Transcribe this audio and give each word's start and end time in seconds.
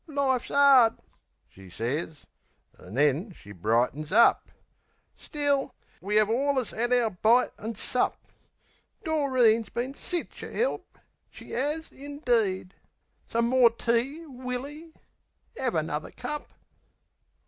"Life's 0.07 0.49
'ard," 0.49 0.97
she 1.47 1.69
sez, 1.69 2.25
an' 2.79 2.95
then 2.95 3.33
she 3.33 3.51
brightens 3.51 4.11
up. 4.11 4.49
"Still, 5.15 5.75
we 6.01 6.19
'ave 6.19 6.33
alwus 6.33 6.73
'ad 6.73 6.91
our 6.91 7.11
bite 7.11 7.53
and 7.59 7.77
sup. 7.77 8.17
Doreen's 9.05 9.69
been 9.69 9.93
SICH 9.93 10.41
a 10.41 10.49
help; 10.51 10.97
she 11.29 11.53
'as 11.53 11.91
indeed. 11.91 12.73
Some 13.27 13.45
more 13.45 13.69
tea, 13.69 14.25
Willy? 14.25 14.91
'Ave 15.61 15.77
another 15.77 16.09
cup." 16.09 16.51